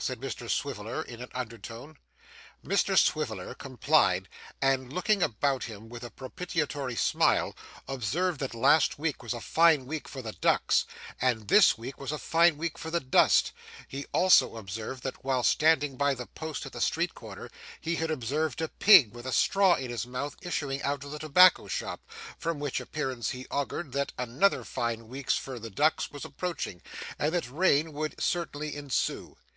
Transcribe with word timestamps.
said 0.00 0.18
Mr 0.18 0.50
Swiveller 0.50 1.02
in 1.02 1.22
an 1.22 1.28
undertone. 1.34 1.96
Mr 2.66 2.98
Swiveller 2.98 3.54
complied, 3.54 4.28
and 4.60 4.92
looking 4.92 5.22
about 5.22 5.62
him 5.62 5.88
with 5.88 6.02
a 6.02 6.10
propitiatory 6.10 6.96
smile, 6.96 7.54
observed 7.86 8.40
that 8.40 8.56
last 8.56 8.98
week 8.98 9.22
was 9.22 9.32
a 9.32 9.40
fine 9.40 9.86
week 9.86 10.08
for 10.08 10.20
the 10.20 10.32
ducks, 10.32 10.84
and 11.20 11.46
this 11.46 11.78
week 11.78 11.96
was 12.00 12.10
a 12.10 12.18
fine 12.18 12.58
week 12.58 12.76
for 12.76 12.90
the 12.90 12.98
dust; 12.98 13.52
he 13.86 14.04
also 14.12 14.56
observed 14.56 15.04
that 15.04 15.24
whilst 15.24 15.48
standing 15.52 15.96
by 15.96 16.12
the 16.12 16.26
post 16.26 16.66
at 16.66 16.72
the 16.72 16.80
street 16.80 17.14
corner, 17.14 17.48
he 17.80 17.94
had 17.94 18.10
observed 18.10 18.60
a 18.60 18.66
pig 18.66 19.14
with 19.14 19.24
a 19.28 19.32
straw 19.32 19.74
in 19.76 19.92
his 19.92 20.04
mouth 20.04 20.34
issuing 20.42 20.82
out 20.82 21.04
of 21.04 21.12
the 21.12 21.20
tobacco 21.20 21.68
shop, 21.68 22.00
from 22.36 22.58
which 22.58 22.80
appearance 22.80 23.30
he 23.30 23.46
augured 23.48 23.92
that 23.92 24.12
another 24.18 24.64
fine 24.64 25.06
week 25.06 25.30
for 25.30 25.60
the 25.60 25.70
ducks 25.70 26.10
was 26.10 26.24
approaching, 26.24 26.82
and 27.16 27.32
that 27.32 27.48
rain 27.48 27.92
would 27.92 28.20
certainly 28.20 28.74
ensue. 28.74 29.36